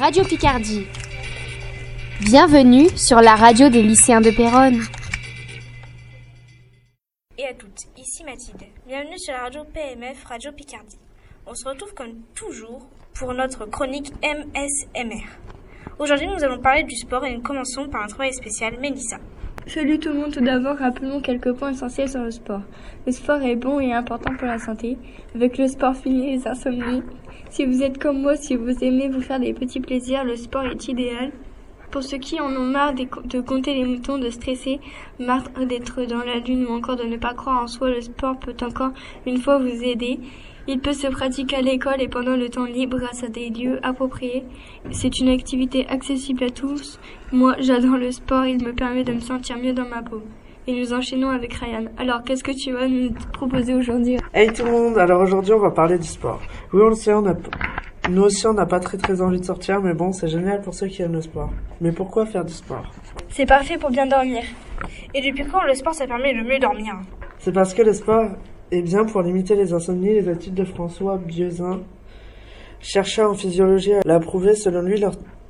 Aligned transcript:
Radio 0.00 0.24
Picardie. 0.24 0.86
Bienvenue 2.22 2.88
sur 2.96 3.20
la 3.20 3.34
radio 3.34 3.68
des 3.68 3.82
lycéens 3.82 4.22
de 4.22 4.30
Péronne. 4.30 4.80
Et 7.36 7.44
à 7.44 7.52
toutes, 7.52 7.82
ici 7.98 8.24
Mathilde. 8.24 8.64
Bienvenue 8.86 9.18
sur 9.18 9.34
la 9.34 9.42
radio 9.42 9.62
PMF 9.64 10.24
Radio 10.24 10.52
Picardie. 10.52 10.96
On 11.46 11.54
se 11.54 11.68
retrouve 11.68 11.92
comme 11.92 12.14
toujours 12.34 12.80
pour 13.12 13.34
notre 13.34 13.66
chronique 13.66 14.10
MSMR. 14.22 15.26
Aujourd'hui, 16.00 16.28
nous 16.28 16.42
allons 16.42 16.62
parler 16.62 16.82
du 16.84 16.96
sport 16.96 17.26
et 17.26 17.34
nous 17.34 17.42
commençons 17.42 17.86
par 17.86 18.02
un 18.02 18.06
travail 18.06 18.32
spécial. 18.32 18.72
Mélissa. 18.80 19.18
Salut 19.66 19.98
tout 19.98 20.08
le 20.08 20.14
monde, 20.14 20.32
tout 20.32 20.40
d'abord 20.40 20.78
rappelons 20.78 21.20
quelques 21.20 21.52
points 21.52 21.72
essentiels 21.72 22.08
sur 22.08 22.22
le 22.22 22.30
sport. 22.30 22.62
Le 23.04 23.12
sport 23.12 23.42
est 23.42 23.54
bon 23.54 23.80
et 23.80 23.92
important 23.92 24.34
pour 24.34 24.46
la 24.46 24.58
santé. 24.58 24.96
Avec 25.34 25.58
le 25.58 25.68
sport 25.68 25.94
fini 25.94 26.38
les 26.38 26.48
insomnies. 26.48 27.02
Si 27.50 27.66
vous 27.66 27.82
êtes 27.82 27.98
comme 27.98 28.22
moi, 28.22 28.34
si 28.36 28.56
vous 28.56 28.82
aimez 28.82 29.10
vous 29.10 29.20
faire 29.20 29.40
des 29.40 29.52
petits 29.52 29.80
plaisirs, 29.80 30.24
le 30.24 30.36
sport 30.36 30.64
est 30.64 30.88
idéal. 30.88 31.32
Pour 31.90 32.04
ceux 32.04 32.18
qui 32.18 32.40
en 32.40 32.54
ont 32.54 32.64
marre 32.64 32.94
de 32.94 33.40
compter 33.40 33.74
les 33.74 33.84
moutons, 33.84 34.18
de 34.18 34.30
stresser, 34.30 34.78
marre 35.18 35.42
d'être 35.68 36.04
dans 36.04 36.22
la 36.24 36.38
lune 36.38 36.66
ou 36.66 36.72
encore 36.72 36.96
de 36.96 37.02
ne 37.02 37.16
pas 37.16 37.34
croire 37.34 37.62
en 37.62 37.66
soi, 37.66 37.90
le 37.90 38.00
sport 38.00 38.38
peut 38.38 38.54
encore 38.62 38.92
une 39.26 39.38
fois 39.38 39.58
vous 39.58 39.82
aider. 39.82 40.20
Il 40.68 40.78
peut 40.78 40.92
se 40.92 41.08
pratiquer 41.08 41.56
à 41.56 41.62
l'école 41.62 42.00
et 42.00 42.06
pendant 42.06 42.36
le 42.36 42.48
temps 42.48 42.64
libre 42.64 42.98
grâce 42.98 43.24
à 43.24 43.28
des 43.28 43.50
lieux 43.50 43.80
appropriés. 43.82 44.44
C'est 44.92 45.18
une 45.18 45.28
activité 45.28 45.84
accessible 45.88 46.44
à 46.44 46.50
tous. 46.50 47.00
Moi, 47.32 47.56
j'adore 47.58 47.96
le 47.96 48.12
sport, 48.12 48.46
il 48.46 48.64
me 48.64 48.72
permet 48.72 49.02
de 49.02 49.14
me 49.14 49.20
sentir 49.20 49.58
mieux 49.58 49.72
dans 49.72 49.88
ma 49.88 50.02
peau. 50.02 50.22
Et 50.68 50.78
nous 50.78 50.92
enchaînons 50.92 51.30
avec 51.30 51.54
Ryan. 51.54 51.86
Alors, 51.96 52.22
qu'est-ce 52.22 52.44
que 52.44 52.52
tu 52.52 52.70
vas 52.72 52.86
nous 52.86 53.10
proposer 53.32 53.74
aujourd'hui? 53.74 54.18
Hey 54.32 54.52
tout 54.52 54.64
le 54.64 54.70
monde, 54.70 54.98
alors 54.98 55.22
aujourd'hui 55.22 55.54
on 55.54 55.58
va 55.58 55.70
parler 55.70 55.98
du 55.98 56.06
sport. 56.06 56.40
Oui, 56.72 56.82
on 56.84 56.90
le 56.90 56.94
sait, 56.94 57.14
on 57.14 57.26
a... 57.26 57.34
nous 58.10 58.22
aussi 58.22 58.46
on 58.46 58.54
n'a 58.54 58.66
pas 58.66 58.80
très 58.80 58.98
très 58.98 59.20
envie 59.20 59.40
de 59.40 59.44
sortir, 59.44 59.80
mais 59.80 59.94
bon, 59.94 60.12
c'est 60.12 60.28
génial 60.28 60.60
pour 60.60 60.74
ceux 60.74 60.88
qui 60.88 61.02
aiment 61.02 61.14
le 61.14 61.22
sport. 61.22 61.50
Mais 61.80 61.92
pourquoi 61.92 62.26
faire 62.26 62.44
du 62.44 62.52
sport? 62.52 62.84
C'est 63.28 63.46
parfait 63.46 63.78
pour 63.78 63.90
bien 63.90 64.06
dormir. 64.06 64.42
Et 65.14 65.20
depuis 65.20 65.44
quand 65.44 65.62
le 65.64 65.74
sport 65.74 65.94
ça 65.94 66.06
permet 66.06 66.34
de 66.34 66.46
mieux 66.46 66.58
dormir? 66.58 66.94
C'est 67.38 67.52
parce 67.52 67.72
que 67.72 67.82
le 67.82 67.92
sport 67.92 68.26
est 68.70 68.82
bien 68.82 69.04
pour 69.04 69.22
limiter 69.22 69.54
les 69.54 69.72
insomnies. 69.72 70.14
Les 70.14 70.28
études 70.28 70.54
de 70.54 70.64
François 70.64 71.16
Bieusin, 71.18 71.80
chercheur 72.80 73.30
en 73.30 73.34
physiologie, 73.34 73.92
l'a 74.04 74.20
prouvé. 74.20 74.54
Selon 74.54 74.82
lui, 74.82 75.02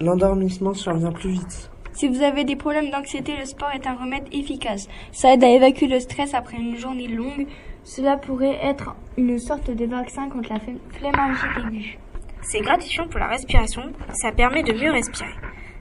l'endormissement 0.00 0.74
survient 0.74 1.12
plus 1.12 1.30
vite. 1.30 1.70
Si 1.92 2.08
vous 2.08 2.22
avez 2.22 2.44
des 2.44 2.56
problèmes 2.56 2.90
d'anxiété, 2.90 3.32
le 3.36 3.44
sport 3.44 3.70
est 3.74 3.86
un 3.86 3.94
remède 3.94 4.24
efficace. 4.32 4.86
Ça 5.12 5.34
aide 5.34 5.42
à 5.42 5.50
évacuer 5.50 5.88
le 5.88 5.98
stress 5.98 6.34
après 6.34 6.56
une 6.56 6.76
journée 6.76 7.08
longue. 7.08 7.46
Cela 7.82 8.16
pourrait 8.16 8.58
être 8.62 8.94
une 9.16 9.38
sorte 9.38 9.70
de 9.70 9.86
vaccin 9.86 10.28
contre 10.28 10.52
la 10.52 10.60
flémargite 10.60 11.58
aiguë. 11.66 11.98
C'est 12.42 12.60
gratifiant 12.60 13.06
pour 13.08 13.20
la 13.20 13.28
respiration, 13.28 13.82
ça 14.12 14.32
permet 14.32 14.62
de 14.62 14.72
mieux 14.72 14.90
respirer. 14.90 15.34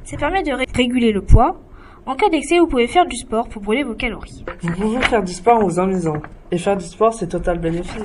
Ça 0.03 0.17
permet 0.17 0.43
de 0.43 0.53
réguler 0.75 1.11
le 1.11 1.21
poids. 1.21 1.59
En 2.05 2.15
cas 2.15 2.29
d'excès, 2.29 2.59
vous 2.59 2.67
pouvez 2.67 2.87
faire 2.87 3.05
du 3.05 3.15
sport 3.15 3.49
pour 3.49 3.61
brûler 3.61 3.83
vos 3.83 3.93
calories. 3.93 4.45
Vous 4.61 4.71
pouvez 4.71 5.01
faire 5.01 5.23
du 5.23 5.33
sport 5.33 5.57
en 5.57 5.67
vous 5.67 5.79
amusant. 5.79 6.21
Et 6.51 6.57
faire 6.57 6.77
du 6.77 6.85
sport, 6.85 7.13
c'est 7.13 7.27
total 7.27 7.59
bénéfice. 7.59 8.03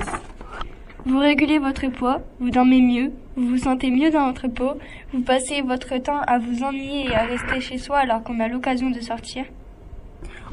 Vous 1.05 1.19
régulez 1.19 1.59
votre 1.59 1.87
poids, 1.87 2.21
vous 2.39 2.49
dormez 2.49 2.81
mieux, 2.81 3.11
vous 3.35 3.47
vous 3.47 3.57
sentez 3.57 3.91
mieux 3.91 4.09
dans 4.09 4.27
votre 4.27 4.47
peau, 4.47 4.73
vous 5.11 5.21
passez 5.21 5.61
votre 5.61 5.97
temps 5.97 6.21
à 6.27 6.39
vous 6.39 6.63
ennuyer 6.63 7.07
et 7.07 7.13
à 7.13 7.23
rester 7.23 7.59
chez 7.59 7.77
soi 7.77 7.97
alors 7.97 8.23
qu'on 8.23 8.39
a 8.39 8.47
l'occasion 8.47 8.89
de 8.89 9.01
sortir. 9.01 9.45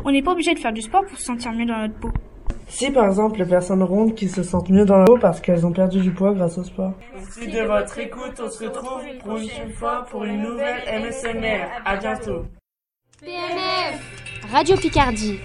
On 0.05 0.11
n'est 0.11 0.23
pas 0.23 0.33
obligé 0.33 0.55
de 0.55 0.59
faire 0.59 0.73
du 0.73 0.83
sport 0.83 1.05
pour 1.07 1.17
se 1.17 1.25
sentir 1.25 1.53
mieux 1.53 1.67
dans 1.67 1.79
notre 1.79 1.95
peau. 1.95 2.11
Si 2.71 2.91
par 2.93 3.07
exemple 3.07 3.39
les 3.39 3.45
personnes 3.45 3.83
rondes 3.83 4.15
qui 4.15 4.29
se 4.29 4.45
sentent 4.45 4.71
mieux 4.71 4.85
dans 4.85 4.99
la 4.99 5.05
peau 5.05 5.19
parce 5.19 5.41
qu'elles 5.41 5.67
ont 5.67 5.73
perdu 5.73 6.01
du 6.01 6.13
poids 6.13 6.33
grâce 6.33 6.57
au 6.57 6.63
sport. 6.63 6.93
Merci 7.13 7.49
de 7.49 7.61
votre 7.63 7.99
écoute, 7.99 8.41
on 8.43 8.49
se 8.49 8.65
retrouve 8.65 9.03
pour 9.25 9.37
une 9.37 9.73
fois 9.73 10.07
pour 10.09 10.25
une 10.25 10.41
nouvelle 10.41 10.81
MSMR. 11.03 11.67
À 11.85 11.97
bientôt. 11.97 12.45
PMF 13.21 14.01
Radio 14.53 14.77
Picardie 14.77 15.41